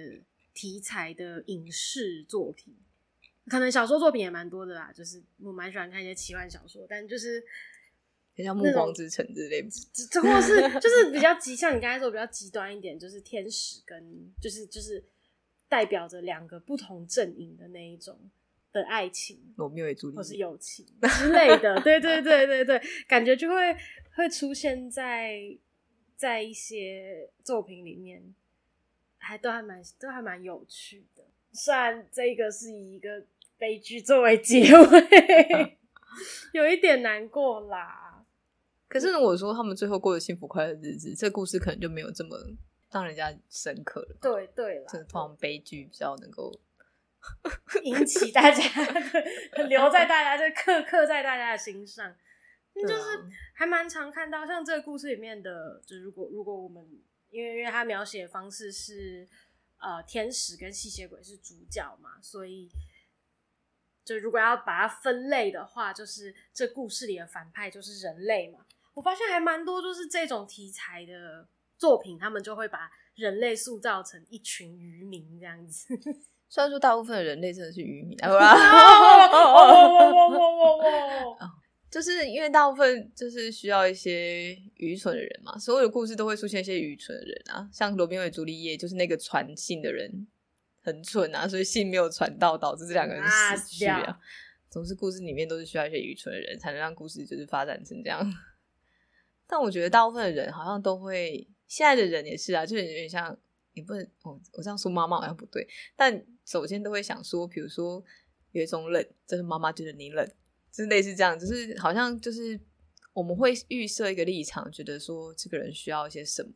[0.51, 2.75] 题材的影视作品，
[3.45, 4.91] 可能小说作品也蛮多的啦。
[4.91, 7.41] 就是我蛮喜欢看一些奇幻小说，但就是
[8.35, 9.69] 像《暮光之城》之类的，
[10.11, 14.03] 这或是就是比较极，像你刚才说比较极端一点，就是天使跟
[14.41, 15.01] 就是就是
[15.69, 18.29] 代表着两个不同阵营的那一种
[18.73, 21.79] 的爱情，罗密欧与朱丽叶，或是友情之类的。
[21.81, 23.55] 对对对对对，感觉就会
[24.15, 25.57] 会出现在
[26.19, 28.35] 在一些作品里面。
[29.21, 33.25] 还都还蛮都还蛮有趣的，虽然这个是以一个
[33.57, 35.77] 悲剧作为结尾，
[36.53, 38.23] 有一点难过啦。
[38.87, 42.37] 可是如果说他们最后过的幸福快乐的日子，这故事可能就没有这么
[42.91, 44.15] 让人家深刻了。
[44.21, 46.57] 对对了，这种悲剧比较能够
[47.83, 48.63] 引起大家
[49.67, 52.15] 留在大家就刻刻在大家的心上。
[52.87, 56.87] 就是还蛮常看到像这个故事里面的，就如果如果我们。
[57.31, 59.29] 因为因为他描写的方式是，
[59.77, 62.67] 呃，天使跟吸血鬼是主角嘛，所以
[64.03, 68.65] 就如果要把它分类的话，就是这故事里的反派就是人类嘛。
[68.95, 75.95] 我发现还蛮多就是这种题材的作品，他们就会把人类塑造成一群渔民这样子。
[76.49, 78.17] 虽然说大部分的人类真的是渔民，
[81.89, 90.27] 就是因为大部分就是需要一些愚蠢的人嘛，所有的故事都会出现一些愚蠢的人啊，像罗密欧与朱丽叶就是那个传信的人
[90.81, 93.23] 很蠢啊，所以信没有传到，导致这两个人
[93.57, 94.01] 死去啊。
[94.01, 94.19] 啊
[94.69, 98.23] 总是故事里面都是需要一些愚蠢的人才能让故事就是发展成这样。
[99.47, 103.35] 但我觉得大部分的人好像都会，现在的人也是啊，就有点像，
[103.73, 108.03] 也不能哦，我这样说妈妈好像不对，但首先都会想说，比如说
[108.51, 110.31] 有一种冷，就是妈妈觉得你冷。
[110.71, 112.59] 就是类似这样，就是好像就是
[113.13, 116.51] 我们会预设一个立场，觉得说这个人需要一些什么，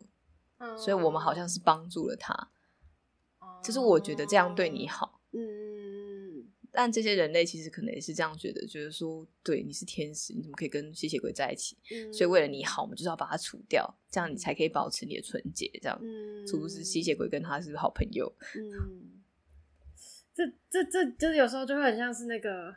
[0.59, 2.33] 嗯、所以我们好像是帮助了他。
[3.41, 11.77] 嗯、就是我觉得这样对你好，嗯，但这些人类其实可能也是这样觉得，觉得说，对，你是天使，你怎么可以跟吸血鬼在一起？
[11.91, 15.69] 嗯、所以为了你好，我们就是要把它除掉，这样你才可以保持你的纯洁。
[15.81, 18.33] 这样，嗯，是不是吸血鬼跟他是好朋友？
[18.55, 19.21] 嗯，
[20.33, 22.73] 这这这就是有时候就会很像是那个，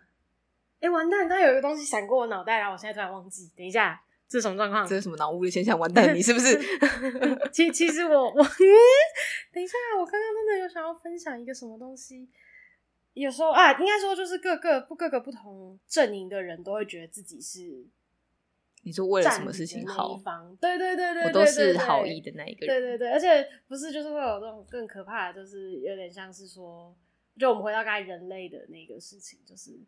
[0.81, 4.03] 哎、欸，完蛋，他有一个东西闪过我脑袋，然后我现在突然忘记，等一下。
[4.29, 4.85] 这是什么状况？
[4.85, 5.79] 这是什么脑雾的现象？
[5.79, 6.59] 完蛋，你是不是？
[7.53, 8.43] 其其实我我，
[9.53, 12.29] 等一下，我刚刚真的有想要分享一个什么东西。
[13.15, 17.87] 有时候啊，应该说就是各个不各个不同阵营的人都会觉得自己是，
[18.83, 20.21] 你说为了什么事情好？
[20.61, 22.83] 对对对对，我都是好意的那一个人。
[22.83, 26.93] 对对对，而且不是就是会有这种更可怕的，就是有点像是说，
[27.39, 29.79] 就我们回到刚才人类的那个事情，就是。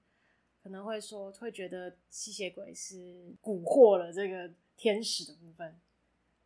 [0.69, 5.75] 可能会说，会觉得吸血鬼是蛊惑了这个天使的部分。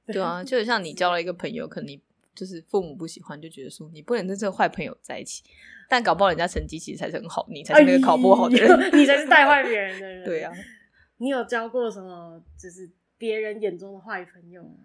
[0.07, 2.01] 对啊，就像你交了一个朋友，可能你
[2.33, 5.43] 就是父母不喜欢，就觉得说你不能跟这个坏朋友在一起。
[5.89, 10.23] 但搞不好人家成绩其实才是很好，你才是那个考不好的人，哎、你才是带坏别人的人。
[10.25, 10.53] 对啊，
[11.17, 14.77] 你有交过什么就是别人眼中的坏朋友吗？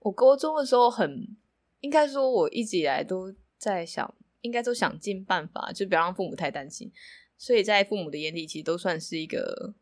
[0.00, 1.34] 我高中的时候很，
[1.80, 6.92] 应该说我一直以来都在想，应该都想尽办法，就不要让父母太担心。
[7.38, 9.74] 所以在父母的眼里，其实都算是一个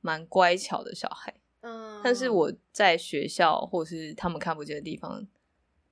[0.00, 1.34] 蛮乖巧的小孩。
[1.60, 5.26] 嗯，但是我在学校或者是他们看不见的地方，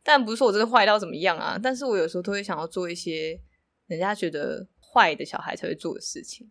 [0.03, 1.59] 但不是说我真的坏到怎么样啊。
[1.61, 3.40] 但是我有时候都会想要做一些
[3.87, 6.50] 人家觉得坏的小孩才会做的事情，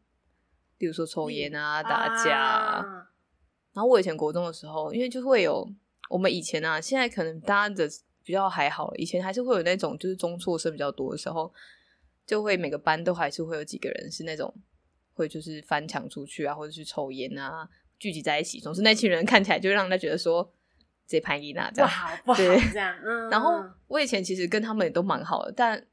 [0.77, 2.77] 比如说抽烟啊、嗯、打架啊。
[2.79, 3.09] 啊
[3.73, 5.67] 然后我以前国中的时候，因为就会有
[6.09, 7.89] 我们以前啊，现在可能大家的
[8.23, 11.53] 比较还好，以前还是会有那种就是中辍生比较多的时候。
[12.25, 14.53] 就会每个班都还是会有几个人是那种
[15.13, 17.67] 会就是翻墙出去啊，或者是抽烟啊，
[17.99, 20.51] 聚集在一起，总是那群人看起来就让他觉得说
[21.05, 22.39] 这潘伊娜这样不好不好
[22.71, 22.95] 这样。
[23.03, 25.85] 嗯，然后我以前其实跟他们也都蛮好的，但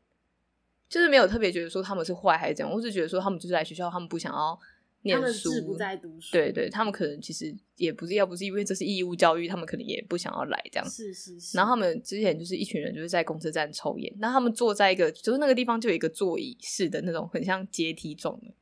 [0.89, 4.59] 就是没有特别觉得说他们是坏还是怎样，我只觉得说他们就是来学校，他们不想要。
[5.03, 10.89] 念书不在读书，对对，他们可能其实也不是，要不是因为这是义务教育，他们可能也不想要来这样。
[10.89, 11.57] 是是是。
[11.57, 14.15] 然后他们之前就是一群人，就是在公车站抽烟。
[14.19, 18.55] 那他们坐在一个，就是那个地方就有一个座椅式的那种，很像阶梯状的。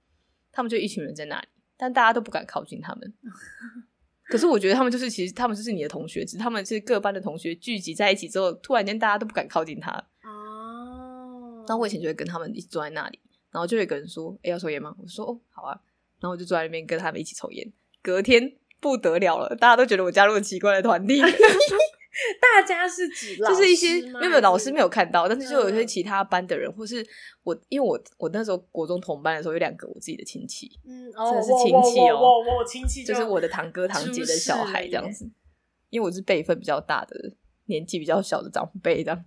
[0.53, 3.13] 他们就一群人在那里，但大家都不敢靠近他们。
[4.31, 9.91] 可是我觉得他们就是，其实他们就是你的同学，只是他们是各班的同学聚集在一起之后，突然间大家都不敢靠近他。
[10.23, 11.65] 哦。
[11.67, 13.19] 那我以前就会跟他们一起坐在那里，
[13.51, 15.81] 然后就有一个人说：“哎，要抽烟吗？”我说：“哦，好啊。”
[16.21, 21.21] 然后我就坐在那边跟他们一起抽烟，隔天不得了了，大家都觉得我加入了奇怪的团体。
[22.41, 27.07] 大家是指就是一些没有老师没有看到，但是就有一些其他班的人，或是
[27.45, 35.31] 我，因为我我那时候国中同班的时候有两个我自己的亲戚，嗯，真的是亲戚哦，我我亲戚就是我的堂哥堂姐的小孩这样子，
[35.91, 37.33] 因为我是辈分比较大的，
[37.67, 39.25] 年纪比较小的长辈这样，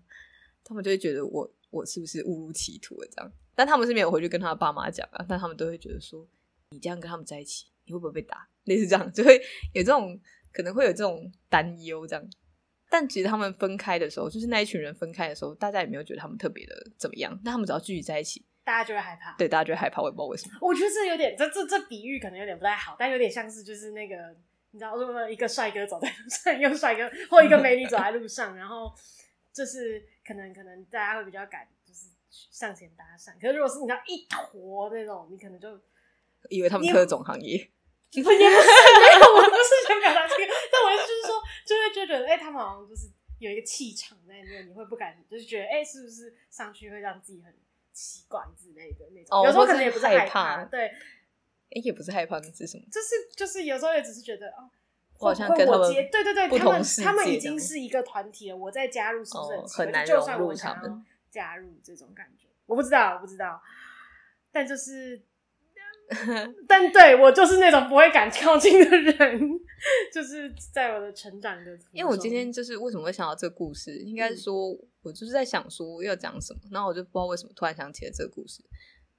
[0.65, 6.27] 他们就会觉得我我是不是误入歧途了这样，但他们是没有回去跟他爸妈讲啊，但他们都会觉得说。
[6.71, 8.47] 你这样跟他们在一起，你会不会被打？
[8.65, 9.35] 类似这样，就会
[9.73, 10.19] 有这种
[10.51, 12.25] 可能会有这种担忧，这样。
[12.89, 17.31] 但其实他们分开的时候，就是那一群人分开的时候，大家也没有觉得他们特别的怎么样。
[17.43, 19.35] 但他们只要聚集在一起，大家就会害怕。
[19.37, 20.01] 对，大家就会害怕。
[20.01, 20.57] 我也不知道为什么。
[20.61, 24.15] 我觉得这有点，这这这比喻可能有点不太好，但有点像是就是那个，
[24.71, 28.93] 你知道，如果一个帅哥走在路上，一个帅哥或一个美女走在路上， 然后
[29.53, 33.33] 就是可能可能大家会比较敢，就是上前搭讪。
[33.41, 35.81] 可是如果是你知道一坨那种，你可能就。
[36.49, 37.57] 以为他们特种行业，
[38.11, 47.53] 不是，没有，我不是想表达这个，但我就是说，就会就觉得，哎、欸，他们好像就是有一个气场在那边，你会不敢，就是觉得，哎、欸，是不是上去会让自己很
[47.93, 49.39] 奇怪之类的那种？
[49.39, 50.95] 哦、有时候可能也不是害怕，害怕对，哎、
[51.75, 52.83] 欸，也不是害怕，是什么？
[52.91, 54.69] 就是就是有时候也只是觉得，哦，
[55.19, 61.05] 我好像跟他们对对对，他们他们已经是一个团体了，我再加入是不是很，哦、很难融入他们？
[61.29, 63.61] 加入这种感觉，我不知道，我不知道，
[64.51, 65.21] 但就是。
[66.67, 69.39] 但对我就是那种不会敢靠近的人，
[70.13, 71.71] 就是在我的成长的。
[71.91, 74.71] 因为我今天就是为什么会想到这个故事，应该是说
[75.01, 78.63] 我就是在想说要讲什么，然后我就不知道为什么突然想起了这个故事。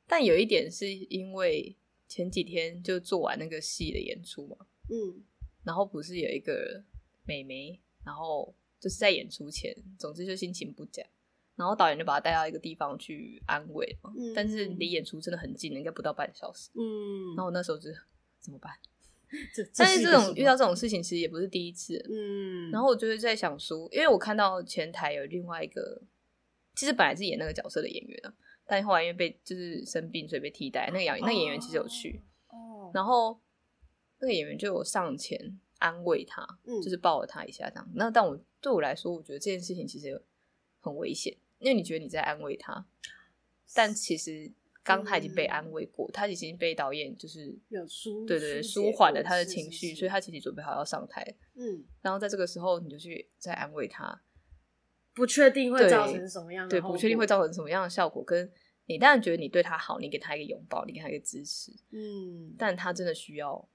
[0.07, 1.75] 但有一点是因为
[2.09, 4.57] 前几天就做完那个戏的演出嘛，
[4.91, 5.25] 嗯，
[5.65, 6.85] 然后不是有一个
[7.25, 11.03] 美眉，然后就是在演出前，总之就心情不佳。
[11.57, 16.71] 然后导演就把他带到一个地方去安慰嘛，嗯、但是离演出真的很近，应该不到半小时。
[16.75, 17.91] 嗯，然后我那时候就
[18.41, 18.73] 怎么办？
[19.55, 21.97] 这但是这种遇到这种事情其实也不是第一次。
[22.11, 26.03] 嗯，然后我就是在想说，因为我看到前台有另外一个，
[26.75, 28.35] 其实本来是演那个角色的演员啊，
[28.67, 30.89] 但后来因为被就是生病，所以被替代。
[30.89, 33.41] 那个演那个演员其实有去，哦，然后
[34.19, 37.91] 那个演员就有上前安慰他，嗯，就是抱了他一下这样。
[37.95, 40.23] 那但我对我来说，我觉得这件事情其实
[40.81, 41.35] 很危险。
[41.63, 42.85] 因为你觉得你在安慰他，
[43.73, 51.25] 但其实刚他已经被安慰过，他已经被导演就是有舒对对对舒缓了他的情绪，所以他其实准备好要上台。
[51.55, 54.23] 嗯，然后在这个时候你就去再安慰他，
[55.15, 58.25] 不确定会造成什么样的对，不确定会造成什么样的效果。
[58.25, 58.51] 跟
[58.87, 63.69] 你当然觉得你对他好，你给他一个拥抱，你给他一个支持，嗯，但他真的需要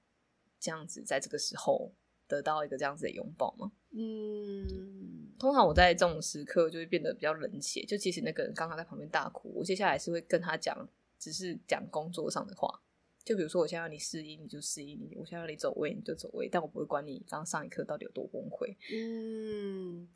[0.60, 1.94] 这样子在这个时候
[2.26, 3.72] 得到一个这样子的拥抱吗？
[3.92, 12.80] 嗯，通常我在这种时刻就会变得比较冷血，就其实那个人刚刚在旁边大哭，我接下来是会跟他讲，只是讲工作上的话，
[13.24, 18.76] 就比如说我现在要你适应，你就适应你；我现在要你走位，你就走位，但我不会管你刚刚上一课到底有多崩溃。
[18.92, 20.08] 嗯，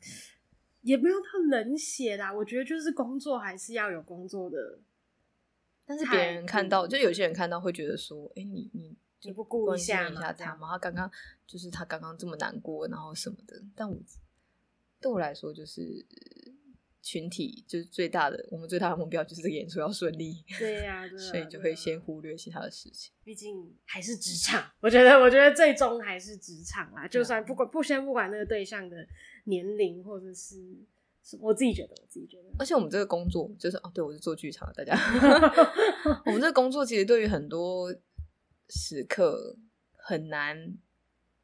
[0.81, 4.79] 也不用太冷血啦，我觉得就是工作还是要有工作的，
[5.85, 8.97] 但是别人看到，就有些人看到会觉得说，哎、欸，你你。
[9.25, 10.71] 你不顾一下一下他吗？
[10.71, 11.09] 他刚刚
[11.47, 13.55] 就是他刚刚这么难过，然后什么的。
[13.73, 13.97] 但我
[15.03, 15.83] 对我来说，就是
[17.01, 20.43] 群体就是最大的，我们最大的目标就是这个演出要顺利。
[20.57, 23.11] 对呀、 啊，所以就会先忽略其他的事情。
[23.23, 27.07] 毕竟还是职场，我觉得，我觉得最终还是职场啦。
[27.07, 29.05] 就算不管不先不管那个对象的
[29.43, 30.55] 年龄，或者是
[31.41, 32.49] 我自己觉得，我自己觉得。
[32.57, 34.97] 而且我们这个工作就是哦，对我是做剧场的，大家。
[36.25, 37.93] 我们这个工作其实对于很多。
[38.69, 39.57] 时刻
[39.97, 40.57] 很难，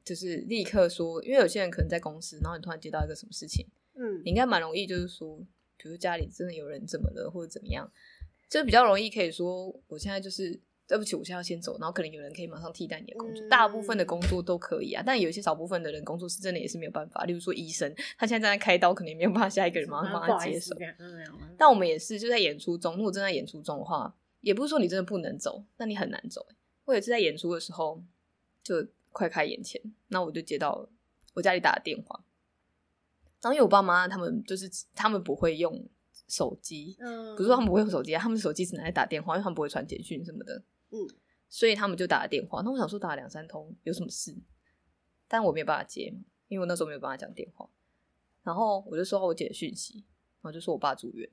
[0.09, 5.37] 就是立刻说，因为有些人可能在公司，然后你突然接到一个什么事情，嗯，你应该蛮容易，就是说，
[5.77, 7.87] 比如家里真的有人怎么了，或者怎么样，
[8.49, 20.75] 就比较容易可以说，我现在就是对不起，我现在要先走，然后可能有人可以马上替代你的工作，嗯、大部分的工作都可以啊，但有一些少部分的人工作是真的也是没有办法，例如说医生，他现在正在开刀，可能也没有办法下一个人马上帮他接手，
[21.55, 26.43] 但我们也是就在演出中，如果正在演出中的话，也不是说你真的不能走，那你很难走。
[26.85, 28.03] 我也是在演出的时候，
[28.63, 28.83] 就
[29.19, 30.87] 快开眼前，那我就接到
[31.33, 32.23] 我家里打的电话。
[33.41, 35.85] 然后因为我爸妈他们就是他们不会用
[36.29, 40.97] 手机，嗯，不是说他们不会用手机啊，他们手机只能来打电话，因为他们不会传简讯什么的，嗯，
[41.49, 42.61] 所以他们就打了电话。
[42.61, 44.33] 那我想说打了两三通有什么事，
[45.27, 46.13] 但我没有办法接，
[46.47, 47.69] 因为我那时候没有办法讲电话。
[48.43, 50.05] 然后我就收到我姐的讯息，
[50.41, 51.29] 然后就说我爸住院，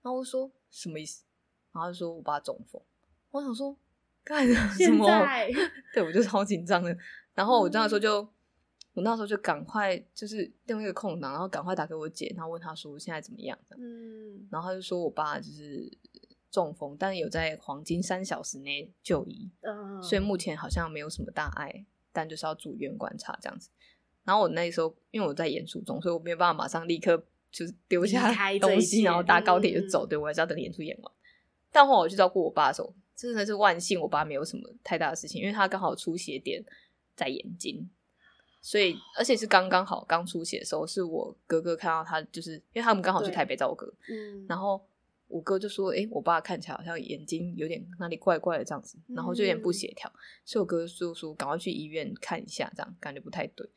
[0.00, 1.24] 然后我说什么意思？
[1.72, 2.82] 然后就说我爸中风，
[3.30, 3.76] 我想说。
[4.28, 4.44] 干
[4.76, 5.06] 什么？
[5.94, 6.90] 对，我就超紧张的。
[7.36, 8.28] 然后我那时候就，嗯、
[8.94, 13.56] 我那时候就赶快就是用一个空档，然后赶快打给我姐，然后问她说现在怎么样？
[13.76, 15.86] 嗯，然后她就说我爸就是
[16.50, 23.68] 中风，但有在黄金三小时内就医，嗯，所以目前好像没有什么大碍，但就是要住院观察这样子。
[24.24, 30.06] 然后我那时候因为我在演出中，所以我没有办法马上立刻就是丢下东西，然后搭高铁就走。
[30.06, 31.12] 嗯、对，我还是要等演出演完。
[31.70, 32.94] 但后来我去照顾我爸的时候。
[33.16, 36.62] 真的是万幸，我爸没有什么太大的事情，因为他刚好出血点
[37.16, 37.88] 在眼睛，
[38.60, 44.80] 所以而且是刚刚好刚出血的时候，是我哥哥看到他，就是因为他们刚好去台北找我哥，嗯，然后
[45.28, 53.68] 我哥就说：“哎、欸，我爸看起来好像眼睛有点哪里怪怪的这样子，然后就有点不协调，嗯、所以我哥就说赶快去医院看一下，这样感觉不太对，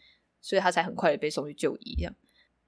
[0.42, 2.14] 所以他才很快的被送去就医，这样。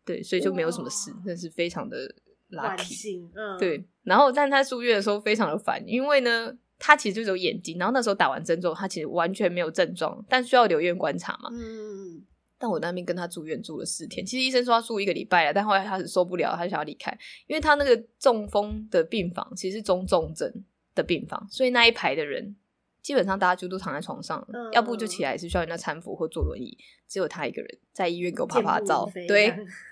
[0.05, 2.15] 对，所以就没有什么事，那是非常的。”
[2.51, 6.53] lucky，嗯，对，然后但他住院的时候非常的烦，因为呢，
[6.83, 11.47] 他其实就有眼睛，然后那时候打完针之后，他其实完全没有症状，但需要留院观察嘛。
[11.53, 12.25] 嗯，
[12.57, 17.15] 但我那边跟他住院住了四天，其实医生说他住一个礼拜了，但后来他是受不了，他就想要离开，
[17.45, 20.51] 因为他那个中风的病房其实是中重症
[20.95, 22.55] 的病房，所以那一排的人
[23.01, 29.47] 基本上大家就都躺在床上，嗯、要不就起来是需要人家搀扶或坐轮椅，只有他一个人在医院给我拍拍照，对。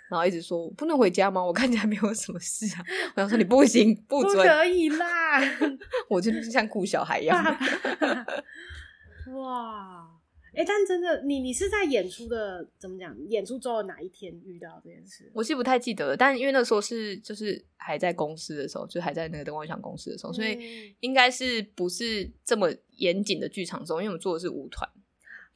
[0.09, 1.43] 然后一直说我不能回家吗？
[1.43, 2.83] 我看起来没有什么事啊。
[3.15, 5.39] 我想说你 不行，不准，不可以啦！
[6.09, 7.43] 我就是像顾小孩一样。
[9.37, 10.07] 哇，
[10.53, 13.17] 哎、欸，但真的，你你是在演出的怎么讲？
[13.27, 15.31] 演出之后哪一天遇到这件事？
[15.33, 23.99] 我是不太记得了，但因为那时候是就是还在公司的时候，就还在那个灯光响公司的时候，嗯、所以应该是不是这么严谨的剧场中？
[23.99, 24.89] 因为我们做的是舞团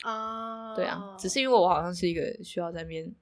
[0.04, 3.14] 啊，对啊，只是因为我好像是一个需要在那边。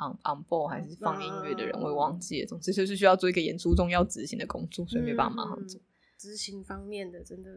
[0.00, 2.46] on on board 还是放音乐的人，我也忘记了。
[2.46, 5.80] 总之就是需要做一个演出中要执行的工作，所以没办法马上做。
[6.16, 7.50] 执行方面的真的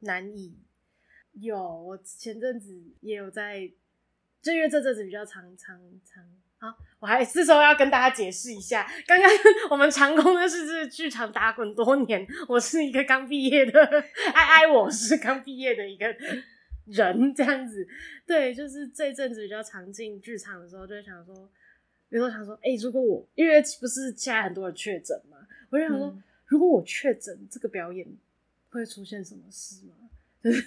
[0.00, 0.58] 难以。
[1.40, 3.70] 有，我前阵子也有在，
[4.42, 6.24] 就因为这阵子比较长长长。
[6.58, 9.30] 好，我还是说要跟大家解释一下，刚刚
[9.70, 13.84] 我们长工的是这剧场打滚多年，我是一个刚毕业的，
[14.34, 16.06] 爱爱我是刚毕业的一个
[16.86, 17.86] 人，这样子。
[18.26, 21.50] 对，就是这阵子比较常进剧场的时候，就想说。
[22.08, 25.38] 比如说想说，哎、欸，如果我因为不是现在很多人确诊嘛，
[25.70, 28.06] 我就想说，嗯、如果我确诊，这个表演
[28.70, 30.05] 会出现什么事吗？
[30.46, 30.64] 就 是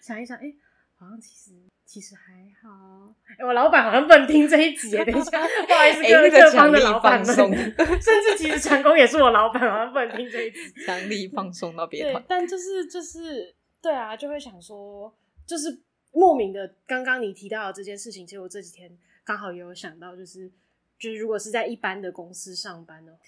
[0.00, 0.56] 想一想，哎、欸，
[0.94, 1.52] 好好像其实
[1.84, 3.12] 其实还好。
[3.28, 12.24] 哎、欸，我老板好像不能听这一集， 等一下，不好意思，各各方的老板们， 甚至其实成功也是我老板，好像不能听这一集，强力放松到别团。
[12.28, 15.12] 但就是就是对啊，就会想说，
[15.44, 15.80] 就是
[16.12, 18.90] 莫名的，刚刚你提到的这件事情，其实我这几天
[19.24, 20.50] 刚好也有想到，就是
[20.98, 23.18] 就是如果是在一般的公司上班的话，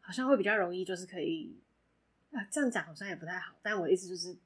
[0.00, 1.58] 好像会比较容易，就是可以
[2.32, 4.36] 啊，这样讲好像也不太好，但我的意思就是。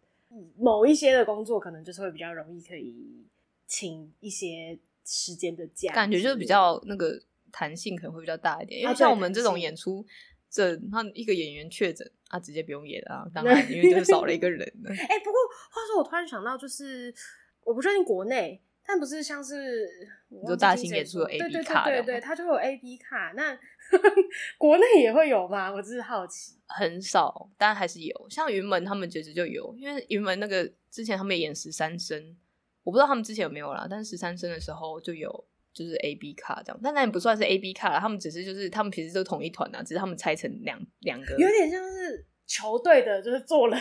[0.56, 3.26] 某一些的工作可能就是会比较容易可以
[3.66, 7.20] 请一些时间的假，感觉就是比较那个
[7.52, 8.80] 弹性可能会比较大一点。
[8.80, 10.04] 因为像我们这种演出，
[10.50, 14.90] 这他一个演员确诊啊，直接不用演啊，当然因为就是少了一个人了。
[14.94, 15.38] 哎、欸，不过
[15.70, 17.14] 话说我突然想到，就是
[17.62, 19.88] 我不确定国内，但不是像是
[20.28, 23.58] 你说大型演出有 A B 卡，对对对，它就会有 A B 卡那。
[24.56, 25.70] 国内也会有吗？
[25.70, 26.54] 我只是好奇。
[26.66, 28.26] 很少，但还是有。
[28.30, 32.34] 像云门他们其实就有，因为云门那个之前他们演十三生，
[32.82, 33.86] 我不知道他们之前有没有啦。
[33.88, 36.80] 但是十三生的时候就有，就是 A B 卡这样。
[36.82, 43.78] 但那也不算是 A B 卡啦，他们只是就是他们平时都同一团啊，只是他们拆成两两个，有点像是球队的，就是做人。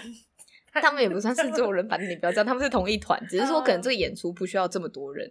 [0.82, 5.30] 他们也不算是做人，反正你不要这样，他们是同一团，只是说可能这个演出不需要这么多人。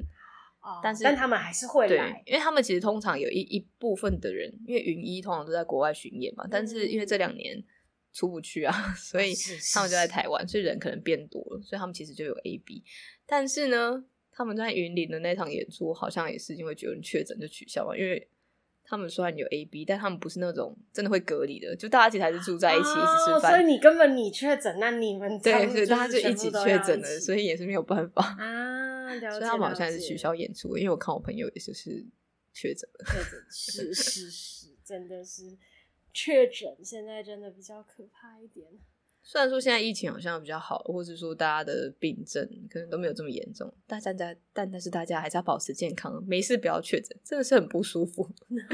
[0.81, 7.61] 但是，但他们还是会来，对，因为他们其实通常有一一部分的人，因为云一通常都在国外巡演嘛，嗯、但是因为这两年
[8.13, 9.35] 出不去啊， 所以
[9.75, 12.85] 他们就在台湾，所以人可能变多了，所以他们其实就有 A B。
[13.27, 18.29] 但是呢，他们在云林的那场演出好像也是因为有人确诊就取消了，因为
[18.85, 22.91] 他们虽然有 A B，但他们不是那种真的会隔离的，就大家其实还是住在一起一起
[23.27, 23.55] 吃饭，哦。
[23.55, 28.91] 所以你根本你确诊，那你们对，所以大家就一起确诊了，所以也是没有办法啊。
[29.31, 32.05] 所以他们好像是取消演出，因为我看我朋友也就是
[32.53, 33.05] 确诊了。
[33.07, 35.57] 确诊是是是，真的是
[36.15, 38.67] 确诊，现在真的比较可怕一点。
[39.23, 48.29] 虽然说现在疫情好像比较好，或者说大家的病症可能都没有这么严重，但大家但但是大家还是要保持健康，没事不要确诊，真的是很不舒服。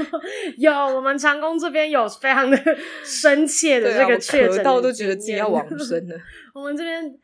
[0.58, 2.56] 有我们长工这边有非常的
[3.04, 6.18] 深切的这个确诊，到都觉得自己要往 生了。
[6.54, 7.18] 我们这边。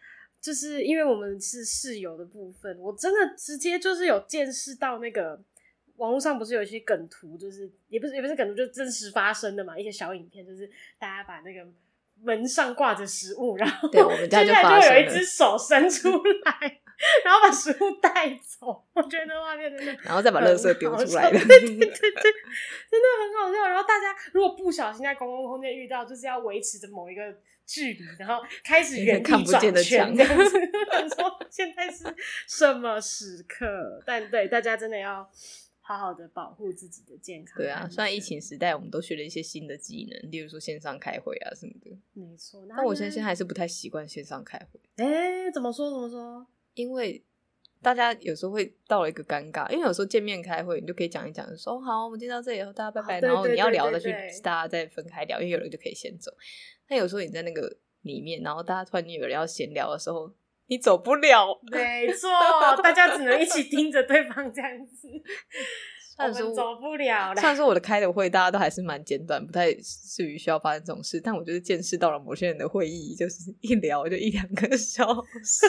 [0.44, 5.42] 就是因为我们是室友的部分，我真的直接就是有见识到那个
[5.96, 11.66] 网络上不是有一些梗图，就是也不是也不是梗图，就是真实发生的嘛，一些小影片，就是大家把那个
[12.24, 16.08] 门上挂着食物，然后接下来就有一只手伸出
[16.44, 16.80] 来，
[17.24, 18.84] 然后把食物带走。
[18.94, 23.68] 我觉得那画面真的，然后再把垃圾丢出来，对对对对，真的很好笑。
[23.68, 27.22] 然后大家如果不小心在公共空间遇到，就是要维持着某一个。
[27.66, 30.50] 距离，然后开始 原地转圈，这样子。
[31.16, 32.04] 说现在是
[32.46, 33.64] 什么时刻？
[34.04, 35.26] 但对大家真的要
[35.86, 37.58] 好好的保护自己的健康。
[37.58, 41.94] 对啊，虽然疫情时代，我们都学了一些新的技能，例如说线上开会啊什么的。
[42.14, 44.80] 没错，但我现在还是不太习惯线上开会。
[44.96, 45.90] 哎，怎么说？
[45.90, 46.46] 怎么说？
[46.72, 47.22] 因为
[47.82, 53.20] 大家有时候会到了一个尴尬，因为有时候见面开会，你就可以讲一讲，说好，我们见到这里，大家拜拜。
[53.20, 54.10] 然后你要聊的去，
[54.42, 56.32] 大家再分开聊，因为有人就可以先走。
[56.88, 60.32] 但有时候你在那个里面，然后大家突然有人要闲聊的时候，
[60.66, 61.58] 你走不了。
[61.70, 62.30] 没错，
[62.82, 65.08] 大家只能一起盯着对方这样子。
[66.16, 67.40] 我们走不了了。
[67.40, 71.20] 虽然说我的开的会，大家都还是蛮简短，不太至于需要发生这种事。
[71.20, 75.04] 但我就是见识到了某些人的会议，就是一聊就一两个小
[75.42, 75.66] 时。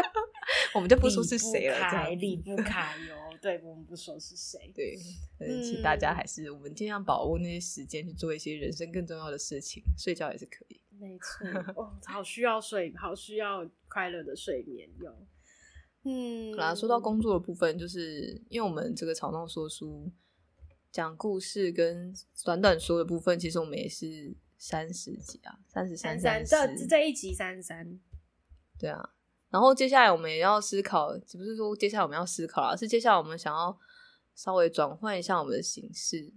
[0.74, 1.76] 我们就不说是谁了，
[2.10, 3.16] 离不开，离不开哟。
[3.40, 4.70] 对，我们不说是谁。
[4.74, 4.94] 对，
[5.64, 10.78] 请大家还是我们尽量把握那些时间去做一些人生更重要的事情，睡觉也是可以。
[11.00, 11.46] 没错，
[11.80, 15.26] 哦，好需要睡，好需要快乐的睡眠哟。
[16.02, 20.10] 嗯，好啦，说到工作的部分，就是因为我们这个吵闹说书
[20.92, 27.98] 讲故事跟短短说的部分，其实我们也是三十集啊，三十三三这这一集三十三，
[28.78, 29.14] 对啊。
[29.48, 33.78] 然后接下来我们也要思考，只不是说接下来我们要思考，而是接下来我们想要
[34.34, 36.32] 稍微转换一下我们的形式，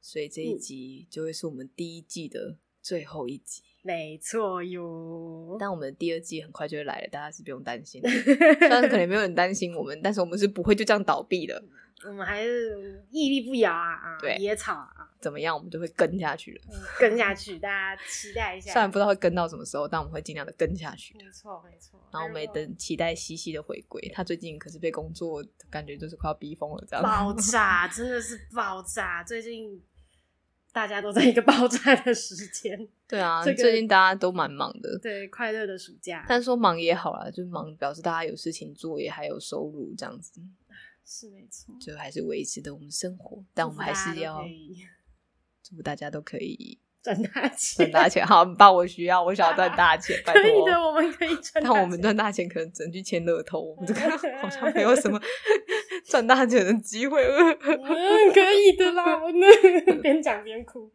[0.00, 3.62] 所以这一集就会是我们第一季的最后一集。
[3.82, 8.00] 没错哟，但我们的第二季很快就会来了，大家是不用担心。
[8.06, 11.60] 虽然可能没有人担心我们，但是我们是不会就这样倒闭的。
[12.04, 14.16] 我们还是屹立不摇啊！
[14.20, 16.60] 对，野草啊，怎么样，我们就会跟下去了。
[17.00, 18.72] 跟下去，大家期待一下。
[18.72, 21.16] 虽然不知道会跟到什么时候，但我们会尽量的跟下去。
[21.16, 21.98] 没错，没错。
[22.12, 24.00] 然后我们也等期待西西的回归。
[24.14, 29.24] 他最近可是被工作感觉就是快要逼疯了，这样爆炸， 真的是爆炸。
[29.24, 29.82] 最近
[30.76, 32.78] 大家都在一个爆炸的时间。
[33.08, 34.98] 对啊，这个、最近大家都蛮忙的。
[34.98, 36.22] 对，快乐的暑假。
[36.28, 40.38] 但是说忙也好啦，就是忙表示大家有事情做，也还有收入这样子。
[41.06, 44.44] 是没错，就还是维持的我们生活，但我们还是要
[45.64, 50.42] 祝福大家都可以 赚大钱，赚大钱，好，爸，我需要，我想要赚大钱，拜托。
[50.42, 51.64] 可以的，我们可以赚。
[51.64, 54.00] 但我们赚大钱可能只能去签乐透，我们这个
[54.42, 55.18] 好像没有什么
[56.08, 57.22] 赚大钱的机会。
[57.26, 59.20] 嗯，可以的啦，
[60.02, 60.90] 边讲边哭。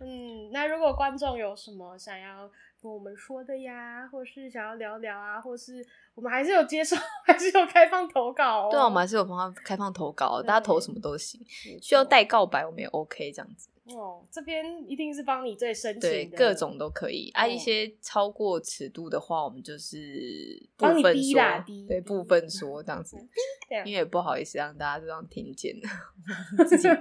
[0.00, 2.50] 嗯，那如果观众有什么想要
[2.82, 5.84] 跟我们说的呀，或是想要聊聊啊，或是
[6.14, 6.96] 我们还是有接受，
[7.26, 8.68] 还是有开放投稿哦。
[8.70, 11.38] 对啊，我们还是有放开放投稿，大家投什么都行。
[11.82, 13.68] 需要带告白，我们也 OK 这样子。
[13.96, 17.30] 哦，这边一定是帮你最深对，各种都可以。
[17.30, 23.16] 啊，一些超过尺度的话，我们就是部分说，对，部分说这样子，
[23.84, 25.74] 因为不好意思让大家这样听见，
[26.68, 26.88] 自己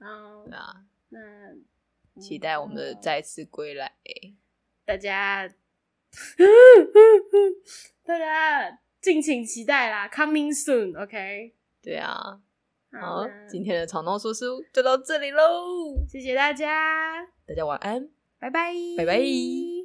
[0.00, 0.84] 啊。
[1.08, 1.54] 那
[2.20, 3.92] 期待我们的再次归来，
[4.84, 5.46] 大家，
[8.04, 11.54] 大家敬请期待啦，Coming soon，OK？
[11.82, 12.40] 对啊，
[13.00, 19.75] 好，今天的吵闹说书就到这里喽，谢谢大家，大家晚安，拜拜，拜拜。